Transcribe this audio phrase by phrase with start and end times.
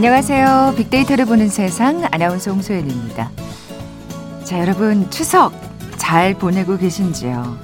[0.00, 0.76] 안녕하세요.
[0.78, 3.30] 빅데이터를 보는 세상 아나운서 홍소연입니다.
[4.44, 5.52] 자, 여러분 추석
[5.98, 7.58] 잘 보내고 계신지요?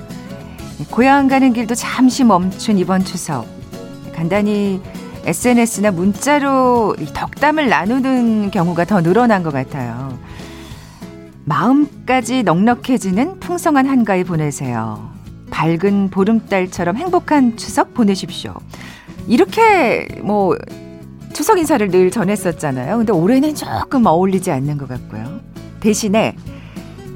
[0.90, 3.46] 고향 가는 길도 잠시 멈춘 이번 추석.
[4.14, 4.82] 간단히
[5.24, 10.18] SNS나 문자로 덕담을 나누는 경우가 더 늘어난 것 같아요.
[11.46, 15.10] 마음까지 넉넉해지는 풍성한 한가위 보내세요.
[15.50, 18.52] 밝은 보름달처럼 행복한 추석 보내십시오.
[19.26, 20.54] 이렇게 뭐
[21.36, 22.96] 추석 인사를 늘 전했었잖아요.
[22.96, 25.40] 근데 올해는 조금 어울리지 않는 것 같고요.
[25.80, 26.34] 대신에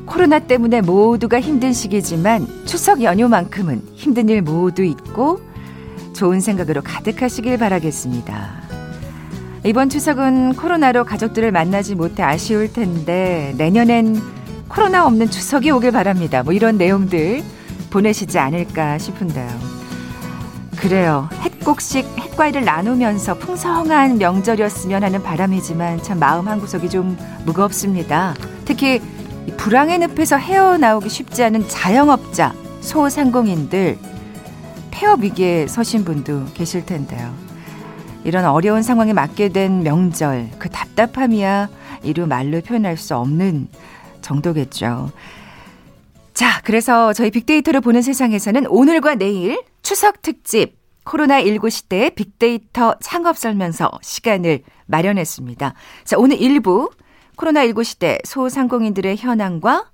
[0.04, 5.40] 코로나 때문에 모두가 힘든 시기지만 추석 연휴만큼은 힘든 일 모두 있고
[6.12, 8.60] 좋은 생각으로 가득하시길 바라겠습니다.
[9.64, 14.20] 이번 추석은 코로나로 가족들을 만나지 못해 아쉬울 텐데 내년엔
[14.68, 16.42] 코로나 없는 추석이 오길 바랍니다.
[16.42, 17.42] 뭐 이런 내용들
[17.88, 19.69] 보내시지 않을까 싶은데요.
[20.80, 21.28] 그래요.
[21.42, 28.34] 햇곡식 햇과일을 나누면서 풍성한 명절이었으면 하는 바람이지만 참 마음 한 구석이 좀 무겁습니다.
[28.64, 28.98] 특히
[29.58, 33.98] 불황의 늪에서 헤어나오기 쉽지 않은 자영업자, 소상공인들
[34.90, 37.30] 폐업 위기에 서신 분도 계실 텐데요.
[38.24, 41.68] 이런 어려운 상황에 맞게 된 명절, 그 답답함이야
[42.02, 43.68] 이루 말로 표현할 수 없는
[44.22, 45.10] 정도겠죠.
[46.40, 53.90] 자, 그래서 저희 빅데이터를 보는 세상에서는 오늘과 내일 추석 특집 코로나19 시대의 빅데이터 창업 설명서
[54.00, 55.74] 시간을 마련했습니다.
[56.04, 56.92] 자, 오늘 1부
[57.36, 59.90] 코로나19 시대 소상공인들의 현황과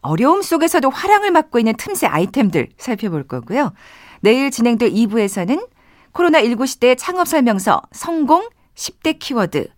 [0.00, 3.74] 어려움 속에서도 화랑을 맞고 있는 틈새 아이템들 살펴볼 거고요.
[4.22, 5.68] 내일 진행될 2부에서는
[6.14, 9.68] 코로나19 시대의 창업 설명서 성공 10대 키워드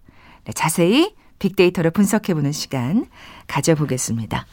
[0.45, 3.07] 네, 자세히 빅데이터를 분석해보는 시간
[3.49, 4.47] 가져보겠습니다.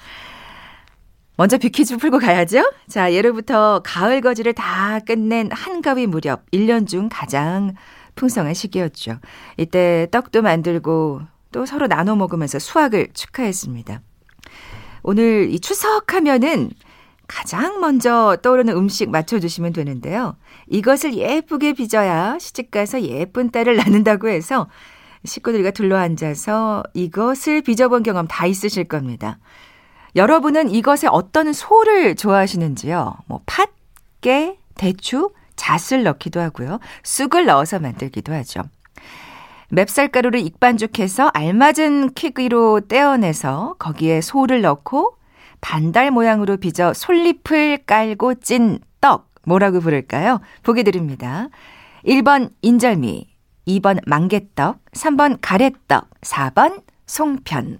[1.40, 2.70] 먼저 빅퀴즈 풀고 가야죠.
[2.90, 7.76] 자, 예로부터 가을 거지를 다 끝낸 한가위 무렵 1년 중 가장
[8.16, 9.20] 풍성한 시기였죠.
[9.56, 11.22] 이때 떡도 만들고
[11.54, 14.02] 또 서로 나눠 먹으면서 수확을 축하했습니다.
[15.02, 16.72] 오늘 이 추석하면은
[17.26, 20.36] 가장 먼저 떠오르는 음식 맞춰주시면 되는데요.
[20.68, 24.68] 이것을 예쁘게 빚어야 시집가서 예쁜 딸을 낳는다고 해서
[25.24, 29.40] 식구들과 둘러앉아서 이것을 빚어본 경험 다 있으실 겁니다.
[30.16, 33.16] 여러분은 이것에 어떤 소를 좋아하시는지요?
[33.28, 33.70] 뭐 팥,
[34.22, 36.80] 깨, 대추, 잣을 넣기도 하고요.
[37.04, 38.62] 쑥을 넣어서 만들기도 하죠.
[39.70, 45.16] 맵쌀가루를 익반죽해서 알맞은 크기로 떼어내서 거기에 소를 넣고
[45.62, 49.30] 반달 모양으로 빚어 솔잎을 깔고 찐 떡.
[49.44, 50.42] 뭐라고 부를까요?
[50.64, 51.50] 보기 드립니다.
[52.06, 53.28] 1번 인절미,
[53.68, 57.80] 2번 망개떡, 3번 가래떡, 4번 송편.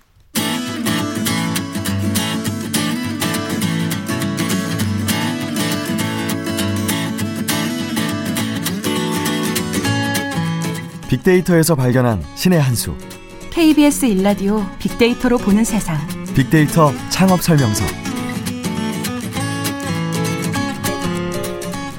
[11.11, 12.95] 빅데이터에서 발견한 신의 한 수.
[13.49, 15.97] KBS 일라디오 빅데이터로 보는 세상.
[16.33, 17.83] 빅데이터 창업 설명서.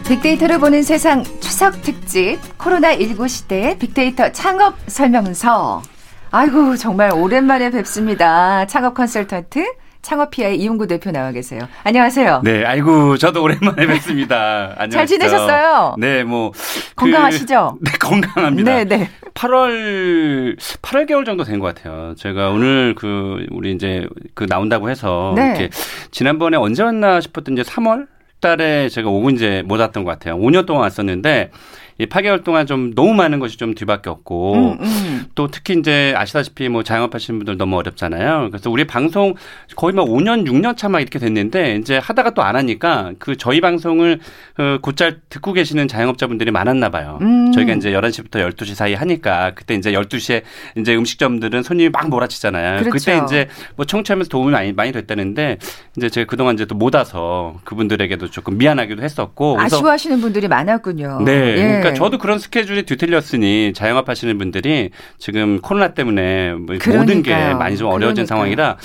[0.09, 5.83] 빅데이터를 보는 세상 추석 특집 코로나19 시대의 빅데이터 창업 설명서.
[6.31, 8.67] 아이고 정말 오랜만에 뵙습니다.
[8.67, 11.61] 창업 컨설턴트 창업피아의 이용구 대표 나와 계세요.
[11.85, 12.43] 안녕하세요.
[12.45, 14.75] 네, 아이고 저도 오랜만에 뵙습니다.
[14.77, 14.91] 안녕하세요.
[14.91, 15.95] 잘 지내셨어요?
[15.99, 16.53] 네, 뭐
[16.97, 17.79] 건강하시죠?
[17.79, 18.75] 그, 네, 건강합니다.
[18.75, 19.11] 네, 네.
[19.35, 22.15] 8월 8월 개월 정도 된 것 같아요.
[22.19, 25.47] 제가 오늘 그 우리 이제 그 나온다고 해서 네.
[25.51, 25.71] 이렇게
[26.11, 28.09] 지난번에 언제 왔나 싶었던 이제 3월
[28.41, 30.37] 달에 제가 오고 이제 못 왔던 것 같아요.
[30.37, 31.53] 5년 동안 왔었는데
[31.99, 35.25] 이 8개월 동안 좀 너무 많은 것이 좀 뒤바뀌었고 음, 음.
[35.35, 38.49] 또 특히 이제 아시다시피 뭐 자영업하시는 분들 너무 어렵잖아요.
[38.51, 39.35] 그래서 우리 방송
[39.77, 43.61] 거의 막 5년 6년 차 막 이렇게 됐는데 이제 하다가 또 안 하니까 그 저희
[43.61, 44.19] 방송을
[44.55, 47.19] 그 곧잘 듣고 계시는 자영업자분들이 많았나 봐요.
[47.23, 47.53] 음.
[47.53, 50.43] 저희가 이제 11시부터 12시 사이 하니까 그때 이제 12시에
[50.77, 52.81] 이제 음식점들은 손님이 막 몰아치잖아요.
[52.83, 52.91] 그렇죠.
[52.91, 55.59] 그때 이제 뭐 청취하면서 도움이 많이 많이 됐다는데
[55.97, 61.21] 이제 제가 그동안 이제 또 못 와서 그분들에게도 조금 미안하기도 했었고 아쉬워하시는 분들이 많았군요.
[61.25, 61.33] 네.
[61.57, 61.63] 예.
[61.63, 67.77] 그러니까 저도 그런 스케줄이 뒤틀렸으니 자영업 하시는 분들이 지금 코로나 때문에 뭐 모든 게 많이
[67.77, 68.27] 좀 어려워진 그러니까요.
[68.27, 68.77] 상황이라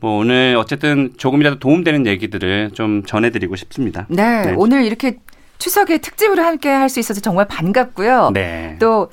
[0.00, 4.06] 뭐 오늘 어쨌든 조금이라도 도움되는 얘기들을 좀 전해드리고 싶습니다.
[4.08, 4.54] 네, 네.
[4.56, 5.18] 오늘 이렇게
[5.58, 8.30] 추석에 특집으로 함께 할 수 있어서 정말 반갑고요.
[8.34, 8.76] 네.
[8.78, 9.10] 또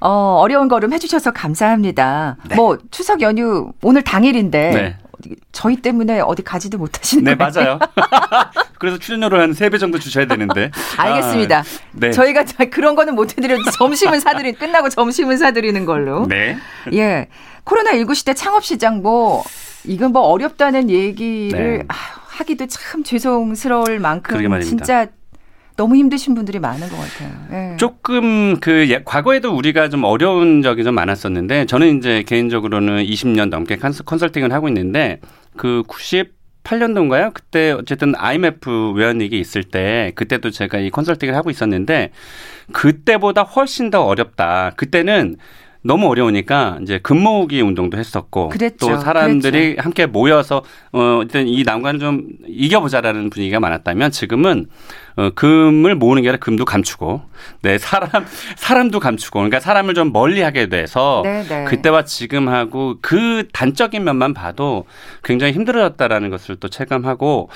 [0.00, 2.36] 어, 어려운 걸음 해주셔서 감사합니다.
[2.48, 2.54] 네.
[2.54, 4.96] 뭐 추석 연휴 오늘 당일인데 네.
[5.52, 7.78] 저희 때문에 어디 가지도 못하시는 네, 맞아요.
[8.80, 10.70] 그래서 출연료를 한세배 정도 주셔야 되는데.
[10.96, 11.58] 알겠습니다.
[11.58, 12.10] 아, 네.
[12.10, 16.26] 저희가 그런 거는 못 해드려도 점심은 사드리 끝나고 점심은 사드리는 걸로.
[16.26, 16.56] 네.
[16.94, 17.28] 예.
[17.64, 19.44] 코로나 19 시대 창업 시장 뭐
[19.84, 21.84] 이건 뭐 어렵다는 얘기를 네.
[21.88, 21.94] 아,
[22.26, 25.08] 하기도 참 죄송스러울 만큼 진짜
[25.76, 27.30] 너무 힘드신 분들이 많은 것 같아요.
[27.50, 27.76] 네.
[27.76, 33.76] 조금 그 예, 과거에도 우리가 좀 어려운 적이 좀 많았었는데 저는 이제 개인적으로는 20년 넘게
[33.76, 35.20] 컨설팅을 하고 있는데
[35.56, 35.82] 그
[36.64, 37.32] 98년도인가요?
[37.34, 42.10] 그때 어쨌든 IMF 외환위기 있을 때 그때도 제가 이 컨설팅을 하고 있었는데
[42.72, 44.72] 그때보다 훨씬 더 어렵다.
[44.76, 45.36] 그때는
[45.82, 48.86] 너무 어려우니까 이제 금모으기 운동도 했었고 그랬죠.
[48.86, 49.82] 또 사람들이 그랬죠.
[49.82, 50.62] 함께 모여서
[50.92, 54.66] 어 일단 이 난관을 좀 이겨보자라는 분위기가 많았다면 지금은
[55.20, 57.20] 어, 금을 모으는 게 아니라 금도 감추고,
[57.60, 58.08] 네, 사람,
[58.56, 61.48] 사람도 감추고, 그러니까 사람을 좀 멀리 하게 돼서 네네.
[61.48, 61.64] 네.
[61.64, 64.86] 그때와 지금하고 그 단적인 면만 봐도
[65.22, 67.50] 굉장히 힘들어졌다라는 것을 또 체감하고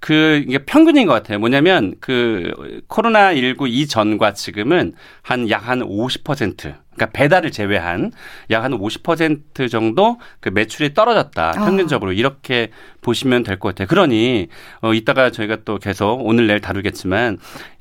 [0.00, 1.38] 그 이게 평균인 것 같아요.
[1.38, 2.52] 뭐냐면 그
[2.88, 6.74] 코로나 19 이전과 지금은 한 약 한 50%.
[6.94, 8.12] 그러니까 배달을 제외한
[8.50, 11.48] 약 한 50% 정도 그 매출이 떨어졌다.
[11.48, 11.52] 아.
[11.52, 12.70] 평균적으로 이렇게
[13.00, 13.88] 보시면 될 것 같아요.
[13.88, 14.48] 그러니
[14.82, 17.09] 어 이따가 저희가 또 계속 오늘 내일 다루겠지만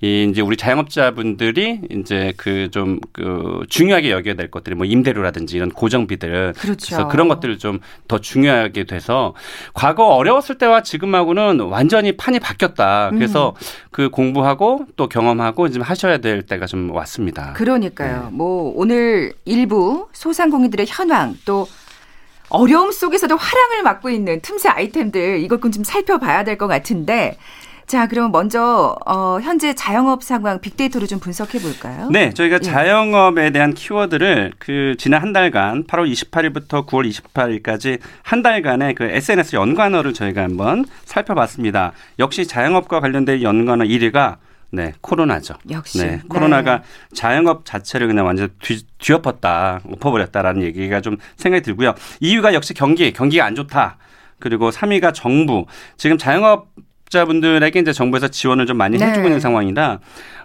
[0.02, 5.70] 이 이제 우리 자영업자분들이 이제 그 좀그 그 중요하게 여겨야 될 것들이 뭐 임대료라든지 이런
[5.70, 6.86] 고정비들 그렇죠.
[6.86, 9.34] 그래서 그런 것들을 좀 더 중요하게 돼서
[9.74, 13.12] 과거 어려웠을 때와 지금하고는 완전히 판이 바뀌었다.
[13.12, 13.66] 그래서 음.
[13.92, 17.54] 그 공부하고 또 경험하고 지금 하셔야 될 때가 좀 왔습니다.
[17.54, 18.24] 그러니까요.
[18.26, 18.30] 네.
[18.32, 21.68] 뭐 오늘 일부 소상공인들의 현황 또
[22.50, 27.38] 어려움 속에서도 화랑을 맞고 있는 틈새 아이템들 이걸 좀 살펴봐야 될 것 같은데
[27.90, 32.08] 자, 그럼 먼저 어, 현재 자영업 상황 빅데이터로 좀 분석해 볼까요?
[32.12, 32.60] 네, 저희가 예.
[32.60, 39.56] 자영업에 대한 키워드를 그 지난 한 달간 8월 28일부터 9월 28일까지 한 달간의 그 SNS
[39.56, 41.94] 연관어를 저희가 한번 살펴봤습니다.
[42.20, 44.36] 역시 자영업과 관련된 연관어 1위가
[44.70, 45.56] 네, 코로나죠.
[45.72, 45.98] 역시.
[46.06, 47.16] 네, 코로나가 네.
[47.16, 51.96] 자영업 자체를 그냥 완전 뒤, 뒤엎었다, 엎어버렸다라는 얘기가 좀 생각이 들고요.
[52.20, 53.98] 이유가 역시 경기, 경기가 안 좋다.
[54.40, 55.66] 그리고 3위가 정부.
[55.98, 56.70] 지금 자영업
[57.10, 59.06] 자분들에게 이제 정부에서 지원을 좀 많이 네.
[59.08, 60.00] 해주고 있는 상황이라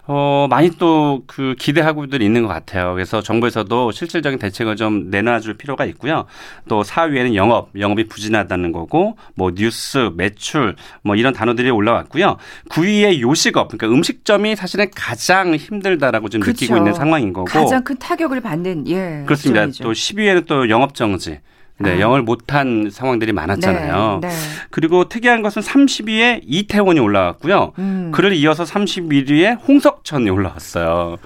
[0.07, 2.93] 어, 많이 또 그 기대하고들 있는 것 같아요.
[2.93, 6.25] 그래서 정부에서도 실질적인 대책을 좀 내놔줄 필요가 있고요.
[6.67, 12.37] 또 4위에는 영업, 영업이 부진하다는 거고, 뭐 뉴스, 매출, 뭐 이런 단어들이 올라왔고요.
[12.69, 16.63] 9위에 요식업, 그러니까 음식점이 사실은 가장 힘들다라고 지금 그렇죠.
[16.65, 17.45] 느끼고 있는 상황인 거고.
[17.45, 19.23] 가장 큰 타격을 받는, 예.
[19.25, 19.61] 그렇습니다.
[19.63, 19.83] 업종이죠.
[19.83, 21.39] 또 10위에는 또 영업 정지.
[21.77, 21.99] 네, 아.
[21.99, 24.19] 영어를 못한 상황들이 많았잖아요.
[24.21, 24.33] 네, 네.
[24.69, 27.73] 그리고 특이한 것은 30위에 이태원이 올라왔고요.
[27.79, 28.11] 음.
[28.13, 31.17] 그를 이어서 31위에 홍석천이 올라왔어요.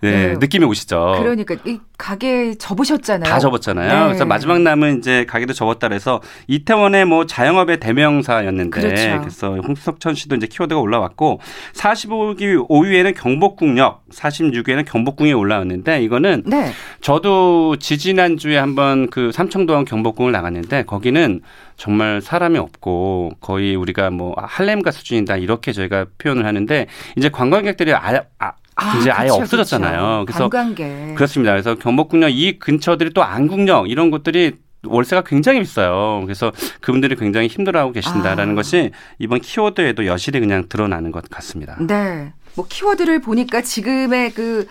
[0.00, 1.16] 네, 네, 느낌이 오시죠.
[1.18, 3.30] 그러니까 이 가게 접으셨잖아요.
[3.30, 3.88] 다 접었잖아요.
[3.88, 4.04] 네.
[4.06, 9.20] 그래서 마지막 남은 이제 가게도 접었다 그래서 이태원의 뭐 자영업의 대명사였는데 그렇죠.
[9.20, 11.40] 그래서 홍석천 씨도 이제 키워드가 올라왔고
[11.72, 16.72] 45기 5위에는 경복궁역, 46위에는 경복궁이 올라왔는데 이거는 네.
[17.00, 21.40] 저도 지지난 주에 한번 그 삼청도원 경복궁을 나갔는데 거기는
[21.78, 28.22] 정말 사람이 없고 거의 우리가 뭐 할렘가 수준이다 이렇게 저희가 표현을 하는데 이제 관광객들이 아,
[28.38, 30.24] 아 아, 이제 아예 그쵸, 없어졌잖아요.
[30.26, 30.38] 그쵸.
[30.38, 31.14] 그래서 관광객.
[31.14, 31.52] 그렇습니다.
[31.52, 34.52] 그래서 경복궁역 이 근처들이 또 안국역 이런 곳들이
[34.84, 36.20] 월세가 굉장히 비싸요.
[36.24, 38.54] 그래서 그분들이 굉장히 힘들어하고 계신다라는 아.
[38.54, 41.76] 것이 이번 키워드에도 여실히 그냥 드러나는 것 같습니다.
[41.80, 42.32] 네.
[42.54, 44.66] 뭐 키워드를 보니까 지금의 그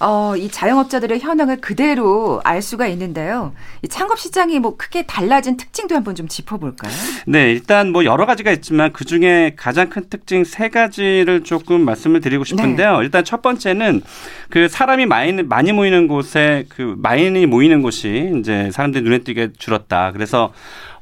[0.00, 3.52] 어, 이 자영업자들의 현황을 그대로 알 수가 있는데요.
[3.82, 6.92] 이 창업 시장이 뭐 크게 달라진 특징도 한번 좀 짚어볼까요?
[7.26, 12.20] 네, 일단 뭐 여러 가지가 있지만 그 중에 가장 큰 특징 세 가지를 조금 말씀을
[12.20, 12.98] 드리고 싶은데요.
[12.98, 13.04] 네.
[13.04, 14.02] 일단 첫 번째는
[14.50, 20.12] 그 사람이 많이, 많이 모이는 곳에 그 많이 모이는 곳이 이제 사람들이 눈에 띄게 줄었다.
[20.12, 20.52] 그래서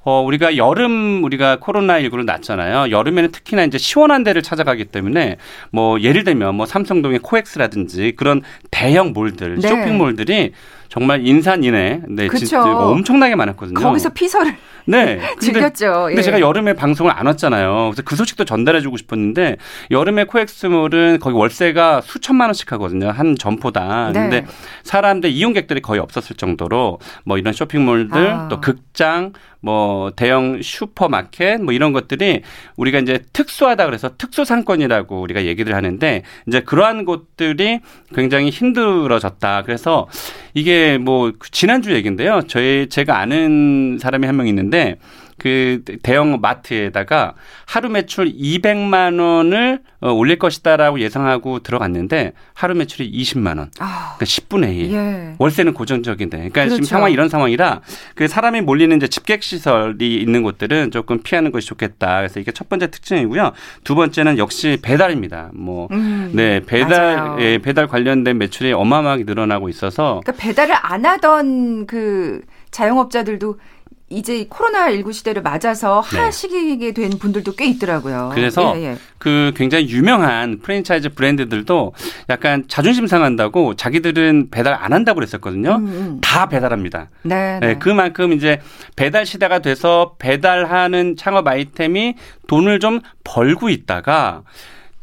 [0.06, 2.92] 어, 우리가 여름 우리가 코로나19를 났잖아요.
[2.92, 5.36] 여름에는 특히나 이제 시원한 데를 찾아가기 때문에
[5.72, 9.68] 뭐 예를 들면 뭐 삼성동의 코엑스라든지 그런 대형 몰들, 네.
[9.68, 10.52] 쇼핑몰들이
[10.88, 12.02] 정말 인산인해.
[12.08, 13.80] 네, 진 엄청나게 많았거든요.
[13.80, 15.20] 거기서 피서를 네.
[15.40, 16.04] 즐겼죠.
[16.06, 16.22] 근데 예.
[16.22, 17.90] 제가 여름에 방송을 안 왔잖아요.
[17.90, 19.56] 그래서 그 소식도 전달해주고 싶었는데
[19.90, 23.10] 여름에 코엑스몰은 거기 월세가 수천만 원씩 하거든요.
[23.10, 24.12] 한 점포당.
[24.12, 24.20] 네.
[24.20, 24.46] 근데
[24.84, 28.48] 사람들 이용객들이 거의 없었을 정도로 뭐 이런 쇼핑몰들 아.
[28.48, 32.42] 또 극장 뭐 대형 슈퍼마켓 뭐 이런 것들이
[32.76, 37.80] 우리가 이제 특수하다 그래서 특수 상권이라고 우리가 얘기를 하는데 이제 그러한 곳들이
[38.14, 39.62] 굉장히 힘들어졌다.
[39.64, 40.06] 그래서
[40.56, 42.40] 이게 뭐 지난주 얘기인데요.
[42.48, 44.96] 저희 제가 아는 사람이 한 명 있는데
[45.38, 47.34] 그 대형 마트에다가
[47.66, 53.70] 하루 매출 200만 원을 어, 올릴 것이다라고 예상하고 들어갔는데 하루 매출이 20만 원.
[53.78, 54.16] 아.
[54.16, 54.92] 그러니까 10분의 1.
[54.92, 55.34] 예.
[55.38, 56.36] 월세는 고정적인데.
[56.36, 56.76] 그러니까 그렇죠.
[56.76, 57.80] 지금 상황이 이런 상황이라
[58.14, 62.18] 그 사람이 몰리는 이제 집객 시설이 있는 곳들은 조금 피하는 것이 좋겠다.
[62.18, 63.52] 그래서 이게 첫 번째 특징이고요.
[63.84, 65.50] 두 번째는 역시 배달입니다.
[65.54, 71.86] 뭐 음, 네, 배달 예, 배달 관련된 매출이 어마어마하게 늘어나고 있어서 그러니까 배달을 안 하던
[71.86, 72.40] 그
[72.70, 73.58] 자영업자들도
[74.08, 76.18] 이제 코로나19 시대를 맞아서 네.
[76.18, 78.30] 하시게 된 분들도 꽤 있더라고요.
[78.34, 78.96] 그래서 예, 예.
[79.18, 81.92] 그 굉장히 유명한 프랜차이즈 브랜드들도
[82.30, 85.76] 약간 자존심 상한다고 자기들은 배달 안 한다고 그랬었거든요.
[85.76, 86.18] 음, 음.
[86.20, 87.10] 다 배달합니다.
[87.22, 87.66] 네, 네.
[87.66, 88.60] 네, 그만큼 이제
[88.94, 92.14] 배달 시대가 돼서 배달하는 창업 아이템이
[92.46, 94.42] 돈을 좀 벌고 있다가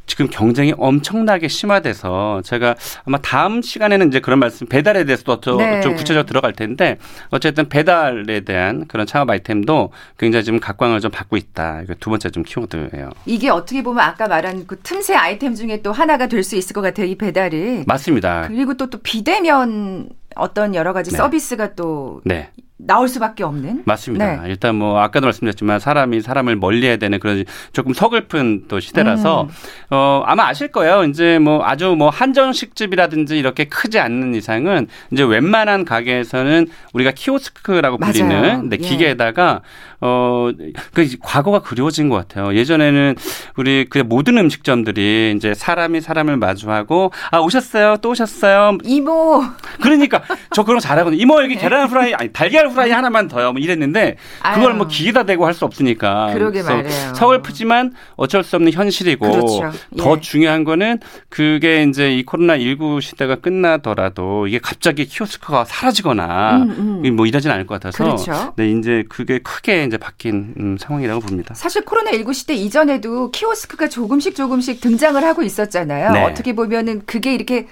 [0.05, 5.79] 지금 경쟁이 엄청나게 심화돼서 제가 아마 다음 시간에는 이제 그런 말씀 배달에 대해서도 좀 네.
[5.81, 6.97] 구체적으로 들어갈 텐데
[7.29, 11.81] 어쨌든 배달에 대한 그런 창업 아이템도 굉장히 지금 각광을 좀 받고 있다.
[11.83, 13.11] 이거 두 번째 좀 키워드예요.
[13.25, 16.81] 이게 어떻게 보면 아까 말한 그 틈새 아이템 중에 또 하나가 될 수 있을 것
[16.81, 17.05] 같아요.
[17.07, 17.85] 이 배달이.
[17.87, 18.47] 맞습니다.
[18.49, 21.17] 그리고 또 또 비대면 어떤 여러 가지 네.
[21.17, 22.49] 서비스가 또 네.
[22.85, 23.83] 나올 수밖에 없는.
[23.85, 24.41] 맞습니다.
[24.43, 24.49] 네.
[24.49, 29.47] 일단 뭐 아까도 말씀드렸지만 사람이 사람을 멀리해야 되는 그런 조금 서글픈 또 시대라서 음.
[29.91, 31.03] 어 아마 아실 거예요.
[31.05, 38.69] 이제 뭐 아주 뭐 한정식집이라든지 이렇게 크지 않는 이상은 이제 웬만한 가게에서는 우리가 키오스크라고 불리는
[38.69, 39.61] 네, 기계에다가
[39.99, 42.53] 어그 과거가 그리워진 것 같아요.
[42.53, 43.15] 예전에는
[43.55, 49.41] 우리 그 모든 음식점들이 이제 사람이 사람을 마주하고 아 오셨어요 또 오셨어요 이모
[49.81, 50.21] 그러니까
[50.53, 51.21] 저 그런 거 잘하거든요.
[51.21, 53.53] 이모 여기 계란 후라이 아니 달걀 후라이 하나만 더요.
[53.53, 54.17] 뭐 이랬는데
[54.55, 54.77] 그걸 아유.
[54.77, 56.31] 뭐 기계다 대고 할 수 없으니까.
[56.33, 57.13] 그러게 말이에요.
[57.13, 59.71] 서글프지만 어쩔 수 없는 현실이고 그렇죠.
[59.97, 60.19] 더 예.
[60.19, 60.99] 중요한 거는
[61.29, 67.15] 그게 이제 이 코로나 19 시대가 끝나더라도 이게 갑자기 키오스크가 사라지거나 음, 음.
[67.15, 68.53] 뭐 이러진 않을 것 같아서 그렇죠.
[68.57, 71.53] 네, 이제 그게 크게 이제 바뀐 음, 상황이라고 봅니다.
[71.53, 76.11] 사실 코로나 19 시대 이전에도 키오스크가 조금씩 조금씩 등장을 하고 있었잖아요.
[76.13, 76.23] 네.
[76.23, 77.67] 어떻게 보면은 그게 이렇게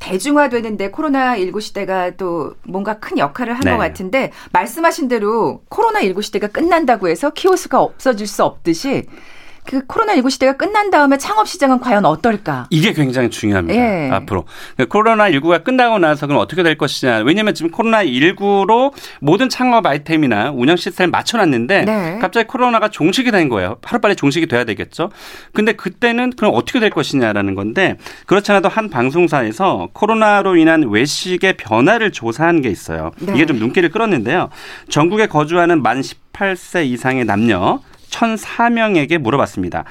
[0.00, 3.76] 대중화되는데 코로나19 시대가 또 뭔가 큰 역할을 한것 네.
[3.78, 9.06] 같은데 말씀하신 대로 코로나19 시대가 끝난다고 해서 키오스가 없어질 수 없듯이
[9.64, 12.66] 그 코로나19 시대가 끝난 다음에 창업 시장은 과연 어떨까?
[12.70, 13.78] 이게 굉장히 중요합니다.
[13.80, 14.10] 예.
[14.10, 14.44] 앞으로.
[14.76, 17.18] 그러니까 코로나19가 끝나고 나서 그럼 어떻게 될 것이냐.
[17.18, 22.18] 왜냐하면 지금 코로나19로 모든 창업 아이템이나 운영 시스템을 맞춰놨는데 네.
[22.20, 23.76] 갑자기 코로나가 종식이 된 거예요.
[23.82, 25.10] 하루빨리 종식이 돼야 되겠죠.
[25.52, 32.12] 근데 그때는 그럼 어떻게 될 것이냐라는 건데 그렇지 않아도 한 방송사에서 코로나로 인한 외식의 변화를
[32.12, 33.12] 조사한 게 있어요.
[33.20, 33.34] 네.
[33.34, 34.48] 이게 좀 눈길을 끌었는데요.
[34.88, 39.84] 전국에 거주하는 만 18세 이상의 남녀 1,004명에게 물어봤습니다.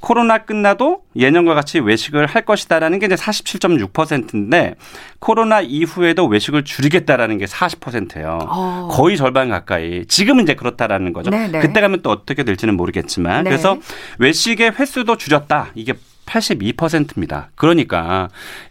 [0.00, 4.74] 코로나 끝나도 예년과 같이 외식을 할 것이다라는 게 이제 47.6%인데
[5.18, 8.38] 코로나 이후에도 외식을 줄이겠다라는 게 40%예요.
[8.48, 8.88] 어.
[8.90, 10.06] 거의 절반 가까이.
[10.06, 11.30] 지금은 이제 그렇다라는 거죠.
[11.30, 11.48] 네네.
[11.48, 11.60] 네.
[11.60, 13.50] 그때 가면 또 어떻게 될지는 모르겠지만 네.
[13.50, 13.78] 그래서
[14.18, 15.68] 외식의 횟수도 줄였다.
[15.74, 15.94] 이게
[16.26, 17.48] 82%입니다.
[17.54, 18.28] 그러니까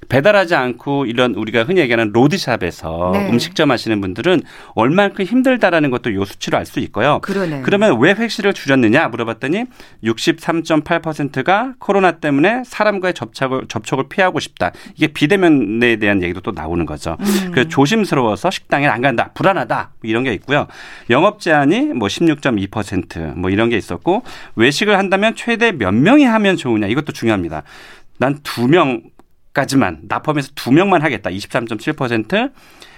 [0.09, 3.29] 배달하지 않고 이런 우리가 흔히 얘기하는 로드샵에서 네.
[3.29, 4.41] 음식점 하시는 분들은
[4.75, 7.19] 얼만큼 힘들다라는 것도 요 수치로 알 수 있고요.
[7.21, 7.61] 그러네.
[7.61, 9.65] 그러면 왜 획시를 줄였느냐 물어봤더니
[10.03, 14.71] 63.8%가 코로나 때문에 사람과의 접촉을 접촉을 피하고 싶다.
[14.95, 17.17] 이게 비대면에 대한 얘기도 또 나오는 거죠.
[17.19, 17.51] 음.
[17.51, 19.29] 그래서 조심스러워서 식당에 안 간다.
[19.35, 19.89] 불안하다.
[20.01, 20.65] 뭐 이런 게 있고요.
[21.11, 24.23] 영업 제한이 뭐 16.2%뭐 이런 게 있었고
[24.55, 27.44] 외식을 한다면 최대 몇 명이 하면 좋으냐 이것도 중요합니다.
[28.17, 29.01] 난 두 명
[29.53, 31.29] 까지만 나 포함해서 두 명만 하겠다.
[31.29, 32.51] 23.7%.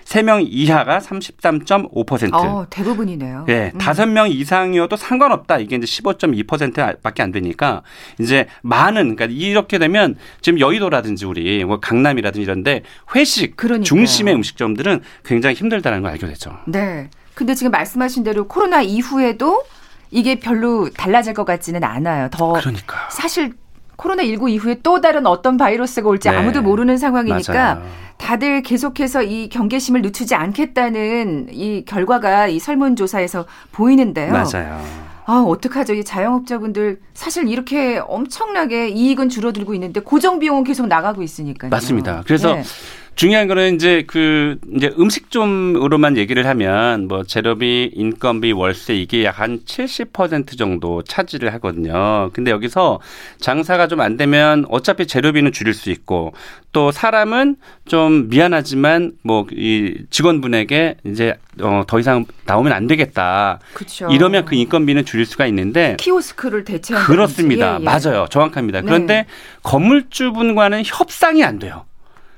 [0.06, 2.34] 3명 이하가 33.5%.
[2.34, 3.46] 어, 대부분이네요.
[3.50, 3.78] 예, 음.
[3.78, 5.60] 5명 이상이어도 상관없다.
[5.60, 7.84] 이게 이제 15.2%밖에 안 되니까
[8.20, 12.84] 이제 많은 그러니까 이렇게 되면 지금 여의도라든지 우리 뭐 강남이라든지 이런데
[13.16, 13.84] 회식 그러니까요.
[13.84, 16.58] 중심의 음식점들은 굉장히 힘들다는 걸 알게 되죠.
[16.66, 17.10] 네.
[17.36, 19.64] 근데 지금 말씀하신 대로 코로나 이후에도
[20.10, 22.30] 이게 별로 달라질 것 같지는 않아요.
[22.32, 23.10] 더 그러니까.
[23.12, 23.54] 사실
[23.98, 26.36] 코로나19 이후에 또 다른 어떤 바이러스가 올지 네.
[26.36, 27.84] 아무도 모르는 상황이니까 맞아요.
[28.18, 34.32] 다들 계속해서 이 경계심을 늦추지 않겠다는 이 결과가 이 설문조사에서 보이는데요.
[34.32, 34.82] 맞아요.
[35.26, 35.94] 아, 어떡하죠?
[35.94, 41.70] 이 자영업자분들 사실 이렇게 엄청나게 이익은 줄어들고 있는데 고정 비용은 계속 나가고 있으니까요.
[41.70, 42.24] 맞습니다.
[42.26, 42.64] 그래서 네.
[43.18, 49.60] 중요한 거는 이제 그 이제 음식점으로만 얘기를 하면 뭐 재료비, 인건비, 월세 이게 약 한
[49.66, 52.30] 70% 정도 차지를 하거든요.
[52.34, 53.00] 근데 여기서
[53.40, 56.34] 장사가 좀 안 되면 어차피 재료비는 줄일 수 있고
[56.72, 57.56] 또 사람은
[57.88, 63.60] 좀 미안하지만 뭐 이 직원분에게 이제 어, 더 이상 나오면 안 되겠다.
[63.74, 64.08] 그쵸.
[64.12, 67.78] 이러면 그 인건비는 줄일 수가 있는데 키오스크를 대체한 그렇습니다.
[67.78, 67.84] 예, 예.
[67.84, 68.28] 맞아요.
[68.30, 68.82] 정확합니다.
[68.82, 69.26] 그런데 네.
[69.64, 71.87] 건물주분과는 협상이 안 돼요.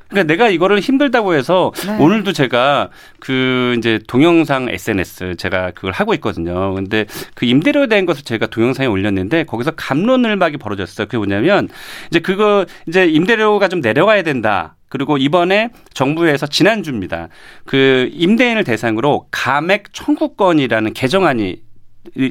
[0.09, 1.97] 그러니까 내가 이거를 힘들다고 해서 네.
[1.97, 2.89] 오늘도 제가
[3.19, 6.73] 그 이제 동영상 SNS 제가 그걸 하고 있거든요.
[6.73, 11.07] 근데 그 임대료에 대한 것을 제가 동영상에 올렸는데 거기서 감론을 막이 벌어졌어요.
[11.07, 11.69] 그게 뭐냐면
[12.09, 14.75] 이제 그거 이제 임대료가 좀 내려가야 된다.
[14.89, 17.29] 그리고 이번에 정부에서 지난주입니다.
[17.65, 21.61] 그 임대인을 대상으로 감액 청구권이라는 개정안이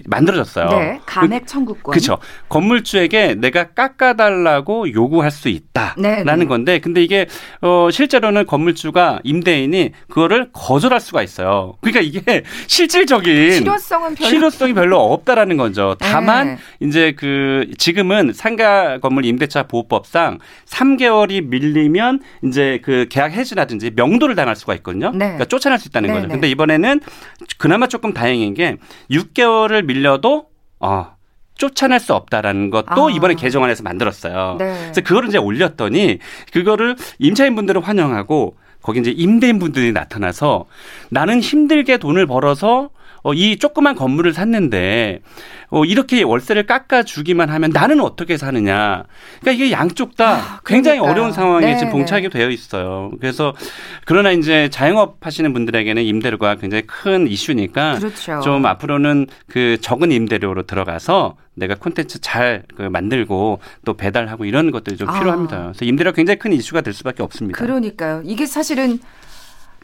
[0.06, 0.68] 만들어졌어요.
[0.70, 1.92] 네, 감액 청구권.
[1.92, 2.18] 그렇죠.
[2.48, 6.44] 건물주에게 내가 깎아달라고 요구할 수 있다라는 네, 네.
[6.46, 7.26] 건데, 근데 이게
[7.60, 11.76] 어 실제로는 건물주가 임대인이 그거를 거절할 수가 있어요.
[11.80, 15.96] 그러니까 이게 실질적인 실효성은 별로 실효성이 별로 없다라는 거죠.
[15.98, 16.58] 다만 네.
[16.80, 24.56] 이제 그 지금은 상가 건물 임대차 보호법상 3개월이 밀리면 이제 그 계약 해지라든지 명도를 당할
[24.56, 25.10] 수가 있거든요.
[25.10, 25.18] 네.
[25.18, 26.26] 그러니까 쫓아낼 수 있다는 네, 거죠.
[26.28, 26.32] 네.
[26.32, 27.00] 근데 이번에는
[27.58, 28.76] 그나마 조금 다행인 게
[29.10, 30.46] 6개월 거를 밀려도
[30.80, 31.06] 어,
[31.56, 33.10] 쫓아낼 수 없다라는 것도 아.
[33.10, 34.56] 이번에 개정안에서 만들었어요.
[34.58, 34.78] 네.
[34.82, 36.18] 그래서 그거를 이제 올렸더니
[36.52, 40.66] 그거를 임차인 분들은 환영하고 거기 이제 임대인 분들이 나타나서
[41.10, 42.90] 나는 힘들게 돈을 벌어서
[43.28, 45.20] 어, 이 조그만 건물을 샀는데
[45.68, 49.04] 어, 이렇게 월세를 깎아주기만 하면 나는 어떻게 사느냐.
[49.40, 52.28] 그러니까 이게 양쪽 다 아, 굉장히 어려운 상황에 네, 지금 봉착이 네.
[52.30, 53.10] 되어 있어요.
[53.20, 53.54] 그래서
[54.06, 58.40] 그러나 이제 자영업 하시는 분들에게는 임대료가 굉장히 큰 이슈니까 그렇죠.
[58.40, 65.10] 좀 앞으로는 그 적은 임대료로 들어가서 내가 콘텐츠 잘그 만들고 또 배달하고 이런 것들이 좀
[65.10, 65.18] 아.
[65.18, 65.64] 필요합니다.
[65.64, 67.58] 그래서 임대료가 굉장히 큰 이슈가 될 수밖에 없습니다.
[67.58, 68.22] 그러니까요.
[68.24, 68.98] 이게 사실은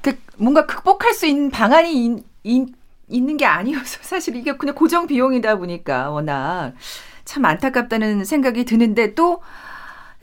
[0.01, 2.75] 그 뭔가 극복할 수 있는 방안이 인,
[3.15, 6.75] 있는 게 아니어서 사실 이게 그냥 고정 비용이다 보니까 워낙
[7.25, 9.41] 참 안타깝다는 생각이 드는데 또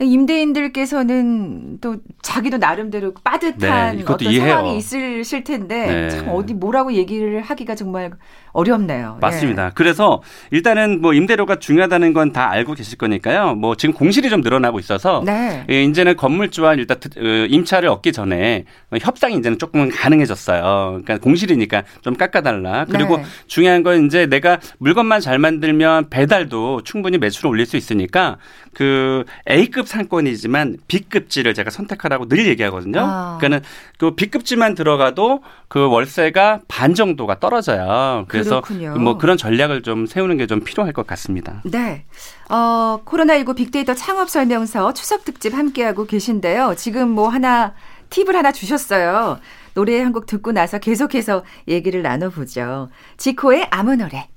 [0.04, 4.50] 임대인들께서는 또 자기도 나름대로 빠듯한 네, 어떤 이해해요.
[4.54, 6.10] 상황이 있으실 텐데 네.
[6.10, 8.10] 참 어디 뭐라고 얘기를 하기가 정말
[8.52, 9.18] 어렵네요.
[9.20, 9.66] 맞습니다.
[9.66, 9.70] 예.
[9.74, 13.56] 그래서 일단은 뭐 임대료가 중요하다는 건 다 알고 계실 거니까요.
[13.56, 15.66] 뭐 지금 공실이 좀 늘어나고 있어서 네.
[15.68, 18.64] 예, 이제는 건물주와 일단 어, 임차를 얻기 전에
[18.98, 21.00] 협상이 이제는 조금 가능해졌어요.
[21.04, 22.86] 그러니까 공실이니까 좀 깎아달라.
[22.86, 23.24] 그리고 네.
[23.48, 28.38] 중요한 건 이제 내가 물건만 잘 만들면 배달도 충분히 매출을 올릴 수 있으니까
[28.72, 33.00] 그 A급 상권이지만 B급지를 제가 선택하라고 늘 얘기하거든요.
[33.00, 33.38] 아.
[33.38, 33.60] 그러니까는
[33.98, 38.24] 그 B급지만 들어가도 그 월세가 반 정도가 떨어져요.
[38.28, 38.96] 그래서 그렇군요.
[38.98, 41.62] 뭐 그런 전략을 좀 세우는 게 좀 필요할 것 같습니다.
[41.64, 42.04] 네.
[42.50, 46.74] 어, 코로나19 빅데이터 창업 설명서 추석 특집 함께하고 계신데요.
[46.76, 47.74] 지금 뭐 하나
[48.10, 49.38] 팁을 하나 주셨어요.
[49.74, 52.88] 노래 한 곡 듣고 나서 계속해서 얘기를 나눠보죠.
[53.16, 54.28] 지코의 아무 노래.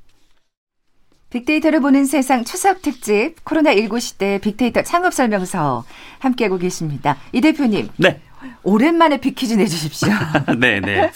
[1.35, 5.83] 빅데이터를 보는 세상 추석 특집 코로나19 시대 빅데이터 창업 설명서
[6.19, 7.17] 함께하고 계십니다.
[7.33, 7.89] 이 대표님.
[7.97, 8.21] 네.
[8.63, 10.09] 오랜만에 빅퀴즈 내주십시오.
[10.57, 11.11] 네, 네.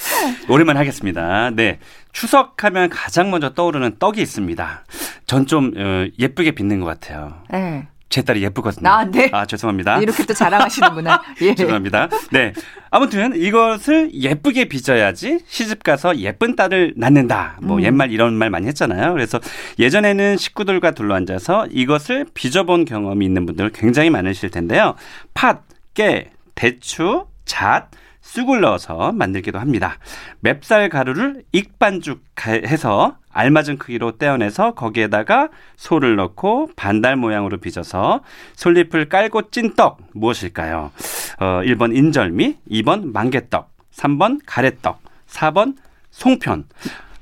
[0.50, 1.52] 오랜만에 하겠습니다.
[1.52, 1.80] 네.
[2.12, 4.84] 추석하면 가장 먼저 떠오르는 떡이 있습니다.
[5.26, 7.42] 전좀 어, 예쁘게 빚는 것 같아요.
[7.50, 7.88] 네.
[8.10, 8.90] 제 딸이 예쁘거든요.
[8.90, 9.30] 아, 네.
[9.32, 10.00] 아, 죄송합니다.
[10.00, 11.22] 이렇게 또 자랑하시는구나.
[11.42, 11.54] 예.
[11.54, 12.10] 죄송합니다.
[12.32, 12.54] 네.
[12.90, 17.60] 아무튼 이것을 예쁘게 빚어야지 시집 가서 예쁜 딸을 낳는다.
[17.62, 17.84] 뭐 음.
[17.84, 19.14] 옛말 이런 말 많이 했잖아요.
[19.14, 19.40] 그래서
[19.78, 24.96] 예전에는 식구들과 둘러앉아서 이것을 빚어본 경험이 있는 분들 굉장히 많으실 텐데요.
[25.36, 27.90] 팥, 깨, 대추, 잣,
[28.22, 29.98] 쑥을 넣어서 만들기도 합니다.
[30.42, 38.22] 맵쌀 가루를 익반죽해서 알맞은 크기로 떼어내서 거기에다가 소를 넣고 반달 모양으로 빚어서
[38.56, 40.92] 솔잎을 깔고 찐 떡 무엇일까요?
[41.40, 45.76] 어, 1번 인절미, 2번 망개떡, 3번 가래떡, 4번
[46.12, 46.66] 송편.